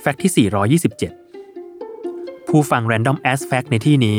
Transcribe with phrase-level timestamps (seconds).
[0.00, 0.48] แฟกต์ที่
[1.60, 4.18] 427 ผู้ฟัง Random As Fact ในที่นี้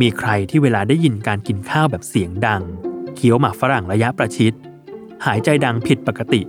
[0.00, 2.62] มีใครที่เวลาได้ยินการกินข้าวแบบเสียงดัง
[3.16, 4.52] เคี้ยวหมากฝรั่งระยะประชิด
[5.26, 6.42] หายใจดังผิดปกติ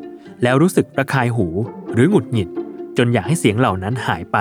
[0.44, 1.48] แล้วรู้สึกระคายหู
[1.94, 2.50] หรือหงุดหงิด
[2.98, 4.38] จนอยากให้เสียงเหล่านั้นหายไป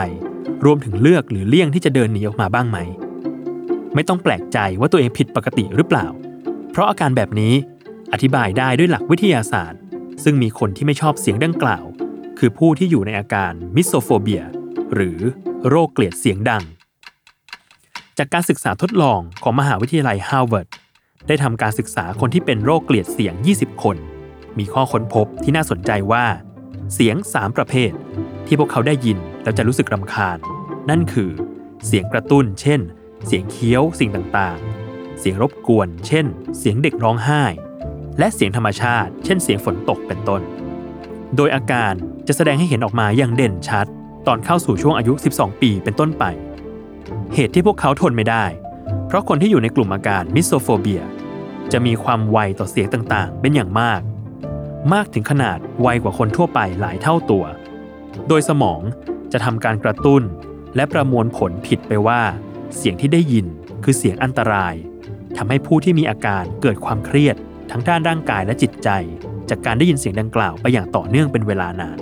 [0.64, 2.79] รวมถึงเลือกหรือเลี่ยงที่จะเดินหนีออกมาบ้างไหม
[3.95, 6.07] ไม่ต้องแปลกใจว่าตัวเองผิดปกติหรือเปล่า
[6.71, 7.55] เพราะอาการแบบนี้
[8.12, 9.80] อธิบายได้ด้วยหลักวิทยาศาสตร์
[10.25, 11.84] ซึ่งมีคนที่ไม่ชอบเสียงดังกล่าว
[12.39, 14.44] คือผู้ที่อยู่ในอาการ misophobia
[14.94, 15.18] หรือ
[15.68, 16.64] โรคเกลียดเสียงดัง
[18.18, 20.68] จากการศึกษาทดลองของมหาวิทยาลัยฮาร์วาร์ด
[21.29, 23.96] ได้ทำการศึกษาคนที่เป็นโรคเกลียดเสียง 20 คน
[24.58, 26.25] มีข้อค้นพบที่น่าสนใจว่า
[26.94, 27.93] เสียง 3 ประเภท
[28.46, 30.39] ที่พวกเขาได้ยินแล้วจะรู้สึกรำคาญ
[30.91, 31.30] นั่นคือ
[31.86, 32.80] เสียงกระตุ้น เช่น
[33.27, 36.27] เสียงเคี้ยวสิ่งต่างๆ เสียงรบกวน เช่น
[36.58, 37.42] เสียงเด็กร้องไห้
[38.19, 40.42] และเสียงธรรมชาติ เช่น เสียงฝนตกเป็นต้น
[41.36, 41.92] โดยอาการ
[42.28, 43.86] จะแสดงให้เห็นออกมาอย่างเด่นชัด
[44.27, 46.25] ตอนเข้าสู่ช่วงอายุ 12 ปีเป็นต้นไป
[47.34, 48.44] เหตุที่พวกเขาทนไม่ได้
[49.06, 51.02] เพราะคนที่อยู่ในกลุ่มอาการ misophobia
[51.72, 54.00] จะมีความไวต่อเสียงต่างๆ เป็นอย่างมาก
[54.92, 57.44] มากถึงขนาดไวกว่าคนทั่วไปหลายเท่าตัว
[58.28, 58.80] โดยสมอง
[59.32, 60.22] จะทำการกระตุ้น
[60.77, 62.22] และประมวลผลผิดไปว่า
[62.77, 63.47] เสียงที่ได้ยิน
[63.84, 64.74] คือเสียงอันตราย
[65.36, 67.36] ทำให้ผู้ที่มีอาการเกิดความเครียด
[67.70, 68.89] ทั้งด้านร่างกายและจิตใจ
[69.50, 71.98] จากการได้ยินเสียงดังกล่าวไปอย่างต่อเนื่องเป็นเวลานาน